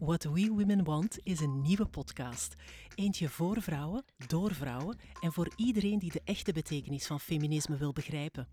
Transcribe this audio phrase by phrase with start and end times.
[0.00, 2.54] What We Women Want is een nieuwe podcast.
[2.94, 7.92] Eentje voor vrouwen, door vrouwen en voor iedereen die de echte betekenis van feminisme wil
[7.92, 8.48] begrijpen.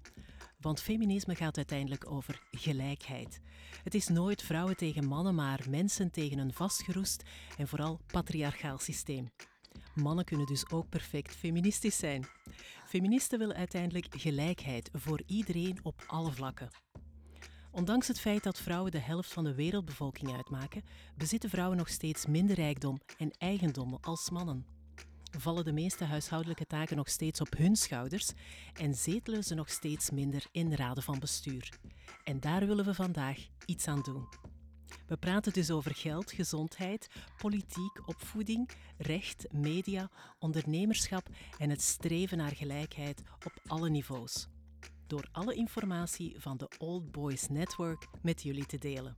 [0.59, 3.39] Want feminisme gaat uiteindelijk over gelijkheid.
[3.83, 7.23] Het is nooit vrouwen tegen mannen, maar mensen tegen een vastgeroest
[7.57, 9.29] en vooral patriarchaal systeem.
[9.95, 12.25] Mannen kunnen dus ook perfect feministisch zijn.
[12.85, 16.69] Feministen willen uiteindelijk gelijkheid voor iedereen op alle vlakken.
[17.75, 20.83] Ondanks het feit dat vrouwen de helft van de wereldbevolking uitmaken,
[21.15, 24.65] bezitten vrouwen nog steeds minder rijkdom en eigendom als mannen.
[25.37, 28.31] Vallen de meeste huishoudelijke taken nog steeds op hun schouders
[28.73, 31.69] en zetelen ze nog steeds minder in raden van bestuur.
[32.23, 34.27] En daar willen we vandaag iets aan doen.
[35.07, 42.55] We praten dus over geld, gezondheid, politiek, opvoeding, recht, media, ondernemerschap en het streven naar
[42.55, 44.47] gelijkheid op alle niveaus
[45.07, 49.15] door alle informatie van de Old Boys Network met jullie te delen.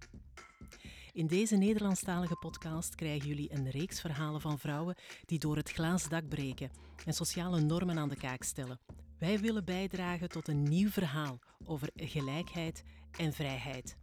[1.13, 6.09] In deze Nederlandstalige podcast krijgen jullie een reeks verhalen van vrouwen die door het glazen
[6.09, 6.71] dak breken
[7.05, 8.79] en sociale normen aan de kaak stellen.
[9.19, 12.83] Wij willen bijdragen tot een nieuw verhaal over gelijkheid
[13.17, 13.97] en vrijheid.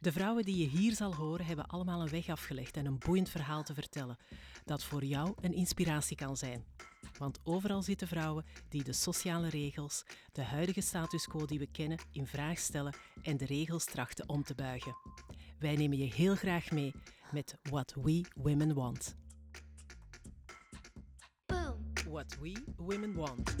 [0.00, 3.28] De vrouwen die je hier zal horen hebben allemaal een weg afgelegd en een boeiend
[3.28, 4.18] verhaal te vertellen,
[4.64, 6.64] dat voor jou een inspiratie kan zijn.
[7.22, 11.98] Want overal zitten vrouwen die de sociale regels, de huidige status quo die we kennen,
[12.12, 14.96] in vraag stellen en de regels trachten om te buigen.
[15.58, 16.92] Wij nemen je heel graag mee
[17.32, 19.16] met What We Women Want.
[21.46, 21.92] Boom.
[22.08, 23.54] What We Women Want.